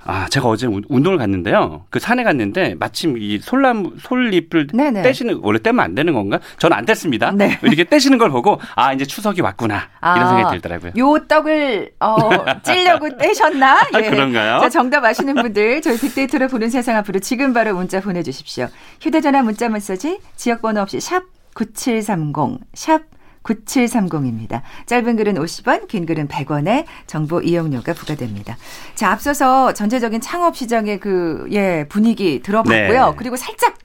[0.08, 1.86] 아, 제가 어제 운동을 갔는데요.
[1.90, 5.02] 그 산에 갔는데 마침 이 솔나무 솔잎을 네네.
[5.02, 6.40] 떼시는 원래 떼면 안 되는 건가?
[6.60, 7.36] 저는 안 뗐습니다.
[7.36, 7.60] 네.
[7.64, 10.92] 이렇게 떼시는 걸 보고 아 이제 추석이 왔구나 이런 아, 생각이 들더라고요.
[10.98, 12.18] 요 떡을 어,
[12.64, 13.80] 찌려고 떼셨나?
[13.94, 14.08] 아, 예.
[14.08, 14.60] 아, 그런가요?
[14.62, 18.68] 자 정답 아시는 분들 저희 빅데이터를 보는 세상 앞으로 지금 바로 문자 보내 주십시오.
[19.02, 23.02] 휴대 전화 문자 메시지 지역 번호 없이 샵 9730, 샵
[23.44, 24.62] 9730입니다.
[24.86, 28.58] 짧은 글은 50원, 긴 글은 100원에 정보 이용료가 부과됩니다.
[28.96, 33.06] 자, 앞서서 전체적인 창업 시장의 그, 예, 분위기 들어봤고요.
[33.10, 33.14] 네.
[33.18, 33.76] 그리고 살짝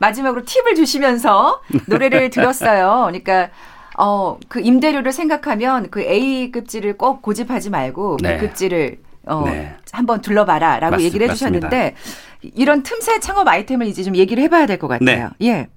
[0.00, 3.04] 마지막으로 팁을 주시면서 노래를 들었어요.
[3.06, 3.50] 그러니까
[3.96, 8.36] 어, 그 임대료를 생각하면 그 A급지를 꼭 고집하지 말고 네.
[8.38, 9.74] B급지를 어, 네.
[9.92, 12.50] 한번 둘러봐라 라고 맞습, 얘기를 해주셨는데 맞습니다.
[12.60, 15.30] 이런 틈새 창업 아이템을 이제 좀 얘기를 해봐야 될 것 같아요.
[15.38, 15.46] 네.
[15.48, 15.68] 예.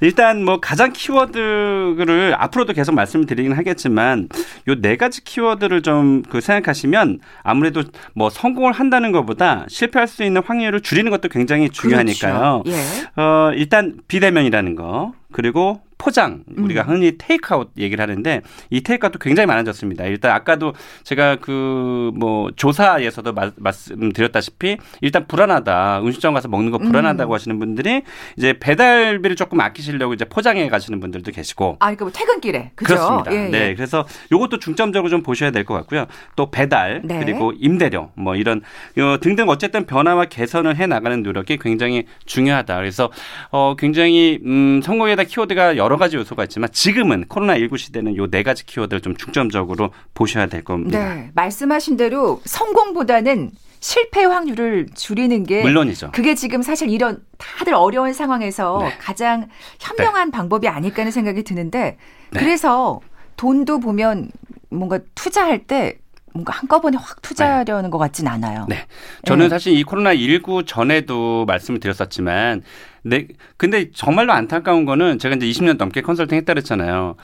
[0.00, 4.28] 일단 뭐 가장 키워드를 앞으로도 계속 말씀드리긴 하겠지만
[4.68, 7.82] 요 네 가지 키워드를 좀 그 생각하시면 아무래도
[8.14, 12.62] 뭐 성공을 한다는 것보다 실패할 수 있는 확률을 줄이는 것도 굉장히 중요하니까요.
[12.64, 12.78] 그렇죠.
[12.78, 13.20] 예.
[13.22, 16.88] 어, 일단 비대면이라는 거 그리고 포장 우리가 음.
[16.88, 20.04] 흔히 테이크아웃 얘기를 하는데 이 테이크아웃도 굉장히 많아졌습니다.
[20.04, 27.32] 일단 아까도 제가 그 뭐 조사에서도 마, 말씀드렸다시피 일단 불안하다 음식점 가서 먹는 거 불안하다고
[27.32, 27.34] 음.
[27.34, 28.02] 하시는 분들이
[28.36, 32.94] 이제 배달비를 조금 아끼시려고 이제 포장해 가시는 분들도 계시고 아 그러니까 뭐 퇴근길에 그죠?
[32.94, 33.32] 그렇습니다.
[33.32, 33.48] 예, 예.
[33.50, 36.04] 네 그래서 요것도 중점적으로 좀 보셔야 될 것 같고요.
[36.36, 37.18] 또 배달 네.
[37.20, 38.60] 그리고 임대료 뭐 이런
[38.98, 42.76] 요 등등 어쨌든 변화와 개선을 해 나가는 노력이 굉장히 중요하다.
[42.76, 43.10] 그래서
[43.50, 48.42] 어 굉장히 음 성공에다 키워드가 여러 가지 요소가 있지만 지금은 코로나 19 시대는 요 네
[48.42, 51.14] 가지 키워드를 좀 중점적으로 보셔야 될 겁니다.
[51.14, 51.30] 네.
[51.34, 56.10] 말씀하신 대로 성공보다는 실패 확률을 줄이는 게 물론이죠.
[56.12, 58.96] 그게 지금 사실 이런 다들 어려운 상황에서 네.
[58.98, 59.46] 가장
[59.78, 60.36] 현명한 네.
[60.36, 61.98] 방법이 아닐까 하는 생각이 드는데
[62.32, 62.40] 네.
[62.40, 63.00] 그래서
[63.36, 64.30] 돈도 보면
[64.70, 65.98] 뭔가 투자할 때
[66.34, 67.90] 뭔가 한꺼번에 확 투자하려는 네.
[67.90, 68.66] 것 같진 않아요.
[68.68, 68.86] 네.
[69.24, 69.48] 저는 네.
[69.48, 72.62] 사실 이 코로나 19 전에도 말씀을 드렸었지만,
[73.02, 73.28] 네.
[73.56, 77.14] 근데 정말로 안타까운 거는 제가 이제 20년 넘게 컨설팅 했다 그랬잖아요.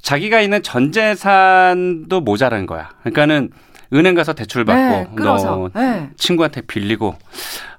[0.00, 2.90] 자기가 있는 전 재산도 모자란 거야.
[3.00, 3.50] 그러니까는
[3.92, 6.10] 은행 가서 대출 받고, 네, 너 네.
[6.16, 7.16] 친구한테 빌리고,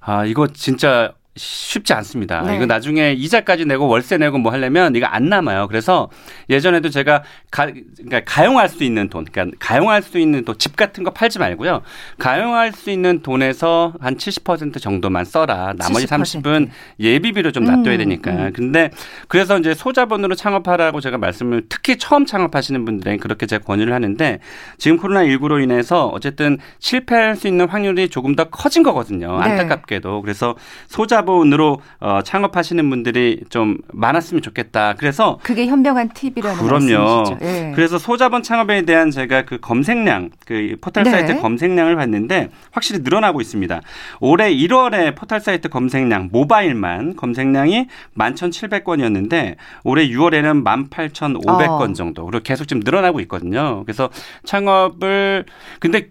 [0.01, 2.41] 아, 이거 진짜 쉽지 않습니다.
[2.43, 2.55] 네.
[2.55, 5.67] 이거 나중에 이자까지 내고 월세 내고 뭐 하려면 이거 안 남아요.
[5.67, 6.09] 그래서
[6.49, 11.03] 예전에도 제가 가, 그러니까 가용할 수 있는 돈, 그러니까 가용할 수 있는 돈, 집 같은
[11.03, 11.81] 거 팔지 말고요.
[12.19, 15.73] 가용할 수 있는 돈에서 한 70% 정도만 써라.
[15.75, 16.43] 나머지 70%.
[16.43, 16.69] 30은
[16.99, 18.31] 예비비로 좀 놔둬야 음, 되니까.
[18.31, 18.53] 음, 음.
[18.53, 18.91] 근데
[19.27, 24.39] 그래서 이제 소자본으로 창업하라고 제가 말씀을 특히 처음 창업하시는 분들에게 그렇게 제가 권유를 하는데
[24.77, 29.39] 지금 코로나19로 인해서 어쨌든 실패할 수 있는 확률이 조금 더 커진 거거든요.
[29.39, 29.51] 네.
[29.51, 30.21] 안타깝게도.
[30.21, 30.55] 그래서
[30.87, 34.93] 소자 소자본으로 어, 창업하시는 분들이 좀 많았으면 좋겠다.
[34.97, 37.15] 그래서 그게 현명한 팁이라는 그럼요.
[37.17, 37.37] 말씀이시죠.
[37.41, 37.71] 예.
[37.73, 41.11] 그래서 소자본 창업에 대한 제가 그 검색량, 그 포털 네.
[41.11, 43.81] 사이트 검색량을 봤는데 확실히 늘어나고 있습니다.
[44.19, 51.93] 올해 1월에 포털 사이트 검색량 모바일만 검색량이 11,700건이었는데 올해 6월에는 18,500건 어.
[51.93, 52.25] 정도.
[52.25, 53.83] 그리고 계속 지금 늘어나고 있거든요.
[53.85, 54.09] 그래서
[54.43, 55.45] 창업을
[55.79, 56.09] 근데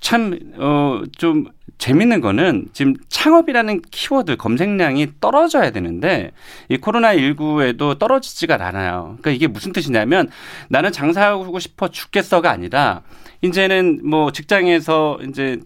[0.00, 1.46] 참, 어, 좀
[1.78, 6.32] 재밌는 거는 지금 창업이라는 키워드 검색량이 떨어져야 되는데
[6.68, 9.16] 이 코로나19에도 떨어지지가 않아요.
[9.20, 10.28] 그러니까 이게 무슨 뜻이냐면
[10.68, 13.02] 나는 장사하고 싶어 죽겠어가 아니라
[13.42, 15.60] 이제는 뭐 직장에서 이제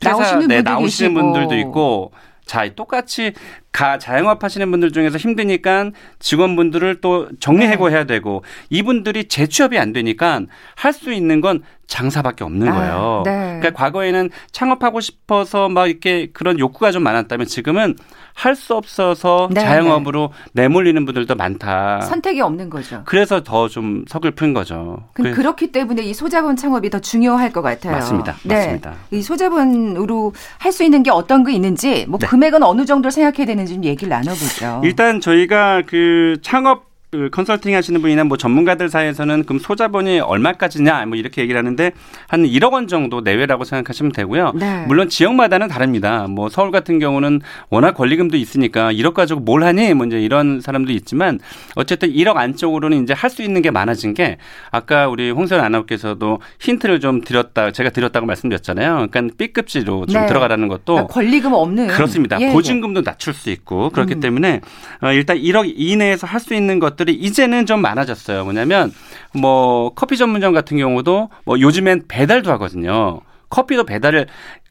[0.00, 2.12] 퇴사, 나오시는, 네, 나오시는 분들도 있고
[2.50, 3.32] 자, 똑같이
[3.72, 10.40] 가 자영업 하시는 분들 중에서 힘드니까 직원분들을 또 정리 해고해야 되고 이분들이 재취업이 안 되니까
[10.74, 13.22] 할 수 있는 건 장사밖에 없는 아, 거예요.
[13.26, 13.58] 아, 네.
[13.60, 17.96] 그러니까 과거에는 창업하고 싶어서 막 이렇게 그런 욕구가 좀 많았다면 지금은
[18.32, 20.62] 할 수 없어서 네, 자영업으로 네.
[20.62, 22.00] 내몰리는 분들도 많다.
[22.02, 23.02] 선택이 없는 거죠.
[23.06, 25.04] 그래서 더 좀 서글픈 거죠.
[25.14, 27.92] 그럼 그렇기 때문에 이 소자본 창업이 더 중요할 것 같아요.
[27.94, 28.36] 맞습니다.
[28.44, 28.54] 네.
[28.54, 28.94] 맞습니다.
[29.10, 32.26] 이 소자본으로 할 수 있는 게 어떤 게 있는지 뭐 네.
[32.28, 34.80] 금액은 어느 정도 생각해야 되는 지좀 얘기를 나눠보죠.
[34.84, 41.16] 일단 저희가 그 창업 그 컨설팅 하시는 분이나 뭐 전문가들 사이에서는 그럼 소자본이 얼마까지냐 뭐
[41.16, 41.90] 이렇게 얘기를 하는데
[42.28, 44.52] 한 1억 원 정도 내외라고 생각하시면 되고요.
[44.54, 44.84] 네.
[44.86, 46.28] 물론 지역마다는 다릅니다.
[46.28, 50.92] 뭐 서울 같은 경우는 워낙 권리금도 있으니까 1억 가지고 뭘 하니 뭐 이제 이런 사람도
[50.92, 51.40] 있지만
[51.74, 54.38] 어쨌든 1억 안쪽으로는 이제 할 수 있는 게 많아진 게
[54.72, 59.06] 아까 우리 홍선 아나운서께서도 힌트를 좀 드렸다 제가 드렸다고 말씀드렸잖아요.
[59.10, 60.26] 그러니까 B급지로 좀 네.
[60.26, 62.40] 들어가라는 것도 그러니까 권리금 없는 그렇습니다.
[62.40, 62.52] 예, 예.
[62.52, 64.20] 보증금도 낮출 수 있고 그렇기 음.
[64.20, 64.60] 때문에
[65.00, 68.44] 어, 일단 1억 이내에서 할 수 있는 것 것들이 이제는 좀 많아졌어요.
[68.44, 68.92] 뭐냐면
[69.32, 73.20] 뭐 커피 전문점 같은 경우도 뭐 요즘엔 배달도 하거든요.
[73.48, 74.26] 커피도 배달을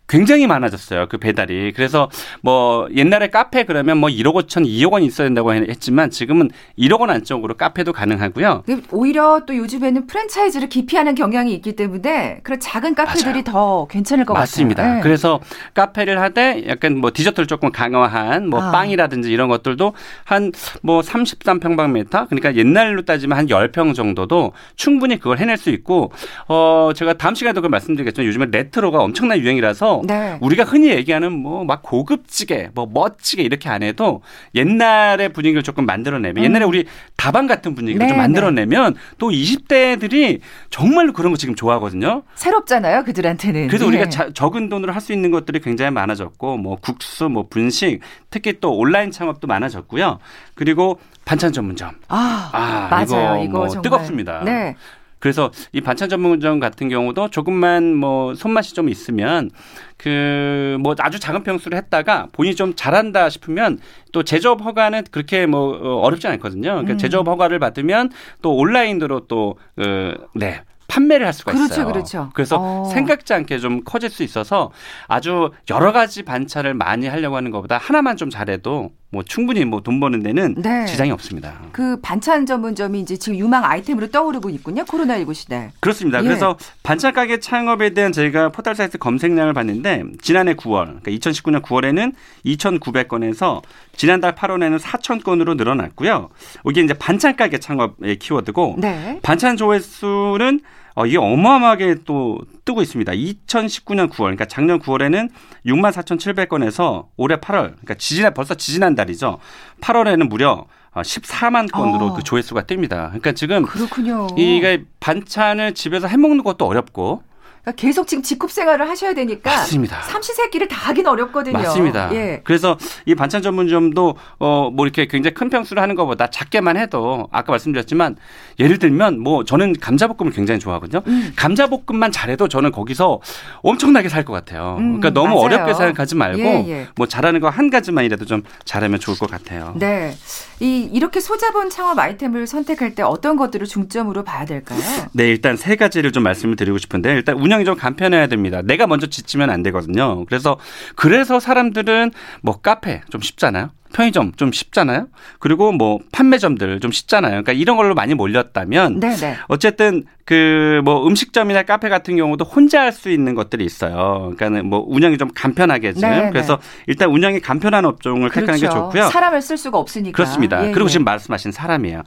[0.09, 1.07] 굉장히 많아졌어요.
[1.07, 1.73] 그 배달이.
[1.75, 2.09] 그래서
[2.41, 7.09] 뭐 옛날에 카페 그러면 뭐 1억 5천, 2억 원 있어야 된다고 했지만 지금은 1억 원
[7.09, 8.63] 안쪽으로 카페도 가능하고요.
[8.91, 13.43] 오히려 또 요즘에는 프랜차이즈를 기피하는 경향이 있기 때문에 그런 작은 카페들이 맞아요.
[13.43, 14.81] 더 괜찮을 것 맞습니다.
[14.83, 14.89] 같아요.
[14.89, 14.95] 맞습니다.
[14.95, 15.01] 네.
[15.03, 15.39] 그래서
[15.73, 18.71] 카페를 하되 약간 뭐 디저트를 조금 강화한 뭐 아.
[18.71, 19.93] 빵이라든지 이런 것들도
[20.25, 26.11] 한 뭐 33평방미터 그러니까 옛날로 따지면 한 10평 정도도 충분히 그걸 해낼 수 있고
[26.47, 30.37] 어 제가 다음 시간에도 그 말씀드리겠지만 요즘에 레트로가 엄청난 유행이라서 네.
[30.41, 34.21] 우리가 흔히 얘기하는 뭐 막 고급지게 뭐 멋지게 이렇게 안 해도
[34.55, 36.43] 옛날의 분위기를 조금 만들어내면 음.
[36.43, 36.85] 옛날에 우리
[37.15, 38.99] 다방 같은 분위기를 네, 좀 만들어내면 네.
[39.19, 42.23] 또 20대들이 정말로 그런 거 지금 좋아하거든요.
[42.35, 43.67] 새롭잖아요, 그들한테는.
[43.67, 44.09] 그래서 우리가 네.
[44.09, 48.75] 자, 적은 돈으로 할 수 있는 것들이 굉장히 많아졌고 뭐 국수, 뭐 분식, 특히 또
[48.75, 50.19] 온라인 창업도 많아졌고요.
[50.55, 51.91] 그리고 반찬 전문점.
[52.09, 53.41] 아, 아 맞아요.
[53.41, 54.41] 이거, 이거 뭐 뜨겁습니다.
[54.43, 54.75] 네.
[55.19, 59.51] 그래서 이 반찬 전문점 같은 경우도 조금만 뭐 손맛이 좀 있으면
[59.97, 63.79] 그 뭐 아주 작은 평수를 했다가 본인이 좀 잘한다 싶으면
[64.11, 66.71] 또 제조업 허가는 그렇게 뭐 어, 어렵지 않거든요.
[66.71, 66.97] 그러니까 음.
[66.97, 70.61] 제조업 허가를 받으면 또 온라인으로 또 어, 네.
[70.87, 71.85] 판매를 할 수가 그렇죠, 있어요.
[71.85, 72.29] 그렇죠.
[72.33, 72.85] 그래서 어.
[72.85, 74.71] 생각지 않게 좀 커질 수 있어서
[75.07, 79.99] 아주 여러 가지 반찬을 많이 하려고 하는 것보다 하나만 좀 잘해도 뭐 충분히 뭐 돈
[79.99, 80.85] 버는 데는 네.
[80.85, 81.59] 지장이 없습니다.
[81.71, 84.83] 그 반찬 전문점이 이제 지금 유망 아이템으로 떠오르고 있군요.
[84.83, 85.71] 코로나19 시대.
[85.79, 86.19] 그렇습니다.
[86.19, 86.23] 예.
[86.23, 92.13] 그래서 반찬 가게 창업에 대한 저희가 포털 사이트 검색량을 봤는데 지난해 9월, 그러니까 2019년 9월에는
[92.45, 93.61] 2,900건에서
[93.95, 96.29] 지난달 8월에는 4,000건으로 늘어났고요.
[96.69, 99.19] 이게 이제 반찬 가게 창업의 키워드고 네.
[99.23, 100.59] 반찬 조회수는
[100.99, 103.09] 어, 이게 어마어마하게 또 뜨고 있습니다.
[103.13, 105.29] 2019년 9월, 그러니까 작년 9월에는
[105.65, 109.39] 6만 4,700건에서 올해 8월, 그러니까 지지난 벌써 지지난 달이죠.
[109.79, 112.13] 8월에는 무려 14만 건으로 어.
[112.15, 113.07] 그 조회수가 뜹니다.
[113.07, 114.27] 그러니까 지금 그렇군요.
[114.35, 117.23] 이게 반찬을 집에서 해 먹는 것도 어렵고
[117.61, 120.01] 그러니까 계속 지금 직업 생활을 하셔야 되니까 맞습니다.
[120.03, 121.57] 삼시세끼를 다 하긴 어렵거든요.
[121.57, 122.09] 맞습니다.
[122.13, 122.41] 예.
[122.43, 127.51] 그래서 이 반찬 전문점도 어 뭐 이렇게 굉장히 큰 평수를 하는 것보다 작게만 해도 아까
[127.53, 128.15] 말씀드렸지만
[128.59, 131.01] 예를 들면 뭐 저는 감자볶음을 굉장히 좋아하거든요.
[131.07, 131.33] 음.
[131.35, 133.19] 감자볶음만 잘해도 저는 거기서
[133.61, 134.75] 엄청나게 살 것 같아요.
[134.79, 135.39] 음, 그러니까 너무 맞아요.
[135.45, 136.87] 어렵게 생각하지 말고 예, 예.
[136.95, 139.73] 뭐 잘하는 거 한 가지만이라도 좀 잘하면 좋을 것 같아요.
[139.75, 140.13] 네.
[140.59, 144.79] 이 이렇게 소자본 창업 아이템을 선택할 때 어떤 것들을 중점으로 봐야 될까요?
[145.13, 148.61] 네, 일단 세 가지를 좀 말씀을 드리고 싶은데 일단 운 영이 좀 간편해야 됩니다.
[148.61, 150.25] 내가 먼저 지치면 안 되거든요.
[150.25, 150.57] 그래서
[150.95, 153.71] 그래서 사람들은 뭐 카페 좀 쉽잖아요.
[153.93, 155.07] 편의점 좀 쉽잖아요.
[155.39, 157.31] 그리고 뭐 판매점들 좀 쉽잖아요.
[157.31, 159.37] 그러니까 이런 걸로 많이 몰렸다면 네네.
[159.47, 164.31] 어쨌든 그 뭐 음식점이나 카페 같은 경우도 혼자 할 수 있는 것들이 있어요.
[164.35, 168.39] 그러니까는 뭐 운영이 좀 간편하게 지 그래서 일단 운영이 간편한 업종을 그렇죠.
[168.45, 168.85] 택하는 게 그렇죠.
[168.91, 169.09] 좋고요.
[169.09, 170.15] 사람을 쓸 수가 없으니까.
[170.15, 170.65] 그렇습니다.
[170.67, 170.91] 예, 그리고 예.
[170.91, 172.03] 지금 말씀하신 사람이에요.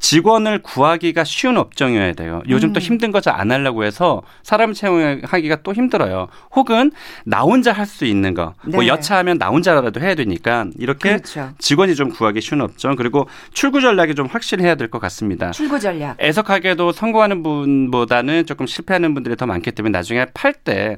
[0.00, 2.42] 직원을 구하기가 쉬운 업종이어야 돼요.
[2.48, 2.72] 요즘 음.
[2.72, 6.28] 또 힘든 거 잘 안 하려고 해서 사람 채용하기가 또 힘들어요.
[6.54, 6.90] 혹은
[7.24, 8.54] 나 혼자 할 수 있는 거.
[8.62, 8.76] 뭐 네.
[8.78, 11.25] 뭐 여차하면 나 혼자라도 해야 되니까 이렇게 그렇죠.
[11.58, 15.50] 직원이 좀 구하기 쉬운 업종 그리고 출구 전략이 좀 확실히 해야 될 것 같습니다.
[15.50, 16.16] 출구 전략.
[16.20, 20.96] 애석하게도 성공하는 분보다는 조금 실패하는 분들이 더 많기 때문에 나중에 팔 때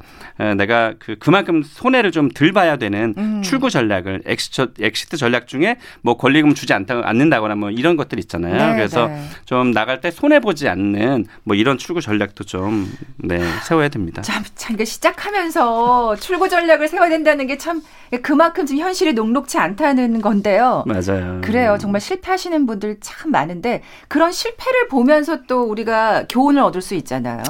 [0.56, 3.42] 내가 그 그만큼 손해를 좀 덜 봐야 되는 음.
[3.42, 8.54] 출구 전략을 exit, exit 전략 중에 뭐 권리금 주지 않다, 않는다거나 뭐 이런 것들 있잖아요.
[8.54, 9.22] 네, 그래서 네.
[9.46, 12.86] 좀 나갈 때 손해 보지 않는 뭐 이런 출구 전략도 좀
[13.16, 14.22] 네, 세워야 됩니다.
[14.22, 17.82] 참, 참 이게 시작하면서 출구 전략을 세워야 된다는 게 참
[18.22, 20.84] 그만큼 지금 현실이 녹록치 않다는 건데요.
[20.86, 21.40] 맞아요.
[21.42, 21.76] 그래요.
[21.80, 27.42] 정말 실패하시는 분들 참 많은데 그런 실패를 보면서 또 우리가 교훈을 얻을 수 있잖아요.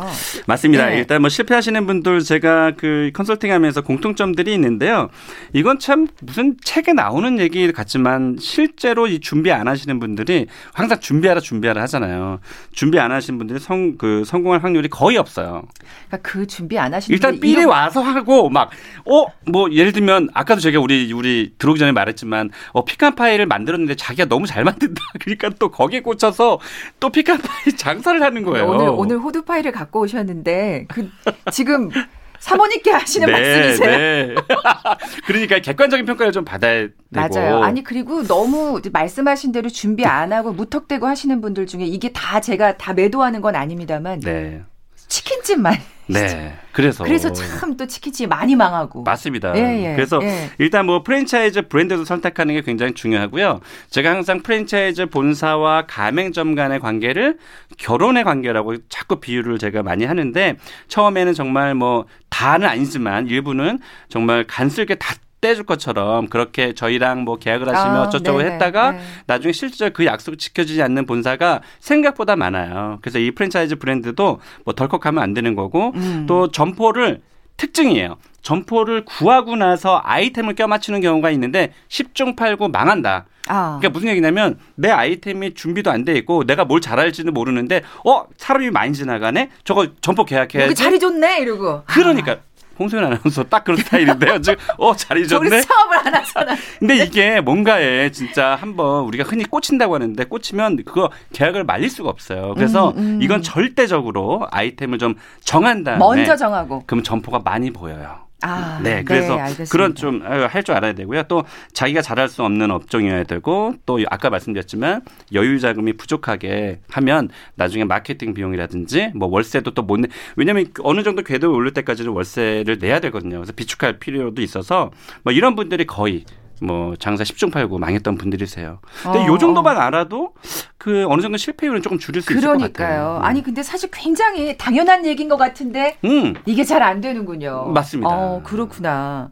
[0.46, 0.86] 맞습니다.
[0.86, 0.98] 네.
[0.98, 5.08] 일단 뭐 실패하시는 분들 제가 그 컨설팅하면서 공통점들이 있는데요.
[5.52, 11.40] 이건 참 무슨 책에 나오는 얘기 같지만 실제로 이 준비 안 하시는 분들이 항상 준비하라
[11.40, 12.40] 준비하라 하잖아요.
[12.72, 15.62] 준비 안 하신 분들이 성 그 성공할 확률이 거의 없어요.
[16.08, 18.70] 그러니까 그 준비 안 하신 일단 미리 와서 하고 막
[19.06, 23.96] 어 뭐 예를 들면 아까도 제가 우리 우리 들어오기 전에 말했지만 어, 피칸 파이를 만들었는데
[23.96, 25.02] 자기가 너무 잘 만든다.
[25.20, 26.58] 그러니까 또 거기에 꽂혀서
[27.00, 28.66] 또 피칸 파이 장사를 하는 거예요.
[28.66, 31.10] 오늘 오늘 호두 파이를 갖고 오셨는데 그
[31.50, 31.90] 지금
[32.38, 33.98] 사모님께 하시는 네, 말씀이세요?
[33.98, 34.34] 네.
[35.26, 36.94] 그러니까 객관적인 평가를 좀 받아야 되고.
[37.10, 37.62] 맞아요.
[37.62, 42.76] 아니 그리고 너무 말씀하신 대로 준비 안 하고 무턱대고 하시는 분들 중에 이게 다 제가
[42.76, 44.62] 다 매도하는 건 아닙니다만 네.
[45.08, 45.74] 치킨집만
[46.10, 46.54] 네.
[46.72, 49.56] 그래서 그래서 참 또 치킨집이 많이 망하고 맞습니다.
[49.56, 50.50] 예, 예, 그래서 예.
[50.58, 53.60] 일단 뭐 프랜차이즈 브랜드도 선택하는 게 굉장히 중요하고요.
[53.90, 57.38] 제가 항상 프랜차이즈 본사와 가맹점 간의 관계를
[57.76, 60.56] 결혼의 관계라고 자꾸 비유를 제가 많이 하는데
[60.88, 67.68] 처음에는 정말 뭐 다는 아니지만 일부는 정말 간슬게 다 떼줄 것처럼 그렇게 저희랑 뭐 계약을
[67.68, 69.00] 하시면 아, 어쩌고 했다가 네.
[69.26, 72.98] 나중에 실제로 그 약속을 지켜주지 않는 본사가 생각보다 많아요.
[73.02, 76.24] 그래서 이 프랜차이즈 브랜드도 뭐 덜컥 하면 안 되는 거고 음.
[76.28, 77.22] 또 점포를
[77.56, 78.16] 특징이에요.
[78.42, 83.26] 점포를 구하고 나서 아이템을 껴맞추는 경우가 있는데 10중 8구 망한다.
[83.48, 83.78] 아.
[83.78, 88.70] 그러니까 무슨 얘기냐면 내 아이템이 준비도 안 돼 있고 내가 뭘 잘할지는 모르는데 어 사람이
[88.70, 92.36] 많이 지나가네 저거 점포 계약해야지 여기 자리 좋네 이러고 그러니까 아.
[92.78, 94.40] 홍소연 아나운서 딱 그런 스타일인데요.
[94.40, 95.62] 지금 어 잘이 좋네.
[95.62, 96.54] 사업을 안 하잖아.
[96.78, 102.54] 근데 이게 뭔가에 진짜 한번 우리가 흔히 꽂힌다고 하는데 꽂히면 그거 계약을 말릴 수가 없어요.
[102.54, 103.18] 그래서 음, 음.
[103.22, 108.27] 이건 절대적으로 아이템을 좀 정한 다음에 먼저 정하고 그럼 점포가 많이 보여요.
[108.42, 109.02] 아, 네.
[109.04, 111.24] 그래서 네, 그런 좀 할 줄 알아야 되고요.
[111.24, 115.02] 또 자기가 잘할 수 없는 업종이어야 되고 또 아까 말씀드렸지만
[115.34, 120.08] 여유 자금이 부족하게 하면 나중에 마케팅 비용이라든지 뭐 월세도 또 못 내.
[120.36, 123.36] 왜냐하면 어느 정도 궤도에 올릴 때까지는 월세를 내야 되거든요.
[123.38, 124.90] 그래서 비축할 필요도 있어서
[125.24, 126.24] 뭐 이런 분들이 거의
[126.60, 128.80] 뭐 장사 10중 8구 망했던 분들이세요.
[129.02, 129.26] 근데 어.
[129.28, 130.32] 요 정도만 알아도
[130.78, 132.54] 그 어느 정도 실패율은 조금 줄일 수 그러니까요.
[132.56, 133.16] 있을 것 같아요.
[133.18, 133.24] 음.
[133.24, 136.34] 아니 근데 사실 굉장히 당연한 얘기인 것 같은데 음.
[136.46, 137.72] 이게 잘 안 되는군요.
[137.74, 138.08] 맞습니다.
[138.08, 139.30] 어, 그렇구나.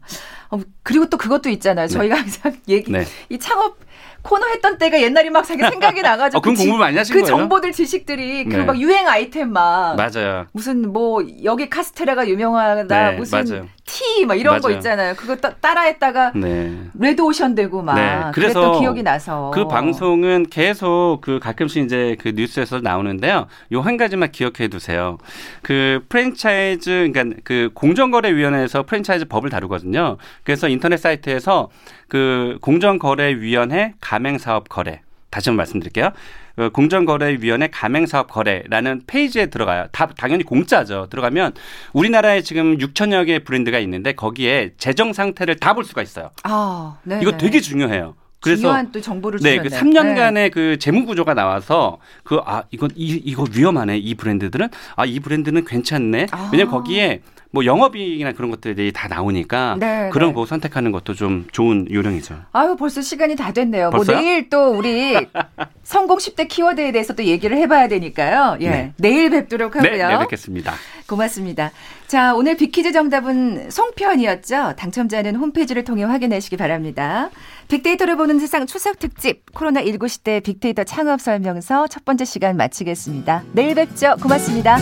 [0.51, 1.87] 어, 그리고 또 그것도 있잖아요.
[1.87, 2.21] 저희가 네.
[2.21, 3.05] 항상 얘기 네.
[3.29, 3.77] 이 창업
[4.21, 6.37] 코너 했던 때가 옛날이 막 생각이 나가지고.
[6.39, 7.37] 어, 그 공부 많이 하신 그 거예요?
[7.37, 8.57] 정보들 지식들이 그 네.
[8.57, 9.95] 그막 유행 아이템 막.
[9.95, 10.45] 맞아요.
[10.51, 13.11] 무슨 뭐 여기 카스테라가 유명하다.
[13.11, 13.67] 네, 무슨 맞아요.
[13.85, 14.61] 티막 이런 맞아요.
[14.61, 15.15] 거 있잖아요.
[15.15, 16.77] 그거 따라 했다가 네.
[16.99, 17.95] 레드 오션 되고 막.
[17.95, 18.21] 네.
[18.33, 19.51] 그래서 기억이 나서.
[19.53, 23.47] 그 방송은 계속 그 가끔씩 이제 그 뉴스에서 나오는데요.
[23.71, 25.17] 요 한 가지만 기억해 두세요.
[25.61, 30.17] 그 프랜차이즈 그러니까 그 공정거래위원회에서 프랜차이즈 법을 다루거든요.
[30.43, 31.69] 그래서 인터넷 사이트에서
[32.07, 36.11] 그 공정거래위원회 가맹사업 거래 다시 한번 말씀드릴게요.
[36.55, 39.87] 그 공정거래위원회 가맹사업 거래라는 페이지에 들어가요.
[39.91, 41.07] 다 당연히 공짜죠.
[41.09, 41.53] 들어가면
[41.93, 46.31] 우리나라에 지금 6천여 개의 브랜드가 있는데 거기에 재정 상태를 다 볼 수가 있어요.
[46.43, 47.19] 아, 네.
[47.21, 48.15] 이거 되게 중요해요.
[48.39, 50.49] 그래서 중요한 또 정보를 네, 그 3년간의 네.
[50.49, 55.65] 그 재무 구조가 나와서 그 아 이건 이 이거 위험하네 이 브랜드들은 아 이 브랜드는
[55.65, 56.27] 괜찮네.
[56.31, 56.49] 아.
[56.51, 60.33] 왜냐면 거기에 뭐 영업이익이나 그런 것들이 다 나오니까 네, 그런 네.
[60.33, 62.35] 거 선택하는 것도 좀 좋은 요령이죠.
[62.51, 63.89] 아유 벌써 시간이 다 됐네요.
[63.89, 64.17] 뭐 벌써요?
[64.17, 65.15] 뭐 내일 또 우리
[65.83, 68.57] 성공 10대 키워드에 대해서 또 얘기를 해봐야 되니까요.
[68.61, 68.93] 예, 네.
[68.97, 69.91] 내일 뵙도록 하고요.
[69.91, 70.73] 네, 내일 뵙겠습니다.
[71.07, 71.71] 고맙습니다.
[72.07, 74.73] 자, 오늘 빅퀴즈 정답은 송편이었죠.
[74.77, 77.29] 당첨자는 홈페이지를 통해 확인하시기 바랍니다.
[77.67, 83.43] 빅데이터를 보는 세상 추석 특집 코로나 19 시대 빅데이터 창업 설명서 첫 번째 시간 마치겠습니다.
[83.53, 84.15] 내일 뵙죠.
[84.21, 84.77] 고맙습니다.